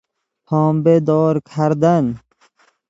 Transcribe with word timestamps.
پنبه 0.47 0.95
دار 1.07 1.33
کردن 1.53 2.05